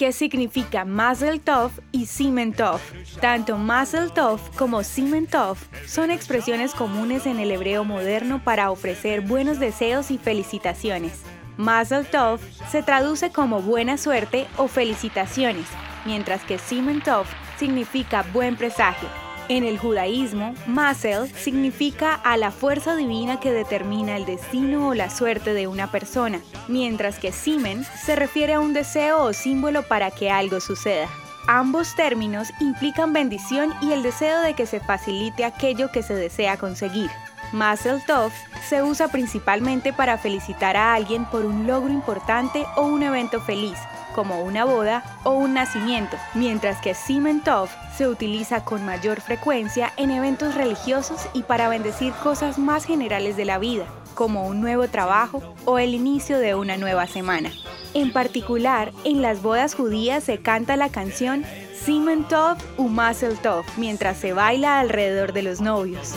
[0.00, 2.80] que significa Mazel Tov y Simen Tov.
[3.20, 9.20] Tanto Mazel Tov como Simen Tov son expresiones comunes en el hebreo moderno para ofrecer
[9.20, 11.20] buenos deseos y felicitaciones.
[11.58, 12.40] Mazel Tov
[12.70, 15.66] se traduce como buena suerte o felicitaciones,
[16.06, 17.26] mientras que Simen Tov
[17.58, 19.29] significa buen presagio.
[19.50, 25.10] En el judaísmo, Mazel significa a la fuerza divina que determina el destino o la
[25.10, 26.38] suerte de una persona,
[26.68, 31.08] mientras que Simen se refiere a un deseo o símbolo para que algo suceda.
[31.48, 36.56] Ambos términos implican bendición y el deseo de que se facilite aquello que se desea
[36.56, 37.10] conseguir.
[37.52, 38.30] Mazel Tov
[38.68, 43.78] se usa principalmente para felicitar a alguien por un logro importante o un evento feliz,
[44.14, 49.92] como una boda o un nacimiento, mientras que Simen Tov se utiliza con mayor frecuencia
[49.96, 54.88] en eventos religiosos y para bendecir cosas más generales de la vida, como un nuevo
[54.88, 57.50] trabajo o el inicio de una nueva semana.
[57.94, 61.44] En particular, en las bodas judías se canta la canción
[61.84, 66.14] Simen Tov u Mazel Tov mientras se baila alrededor de los novios.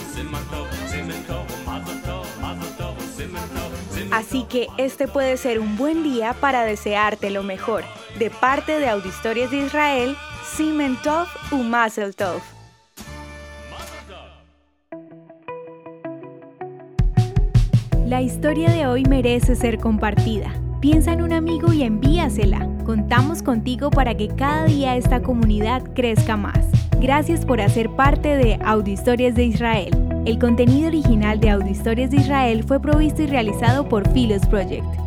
[4.14, 7.84] Así que este puede ser un buen día para desearte lo mejor.
[8.20, 10.16] De parte de Auditorias de Israel,
[10.56, 12.40] Simen Tov u Mazel Tov.
[18.06, 20.54] La historia de hoy merece ser compartida.
[20.80, 22.70] Piensa en un amigo y envíasela.
[22.86, 26.68] Contamos contigo para que cada día esta comunidad crezca más.
[27.02, 30.03] Gracias por hacer parte de Auditorias de Israel.
[30.26, 35.03] El contenido original de Audio Historias de Israel fue provisto y realizado por Philos Project.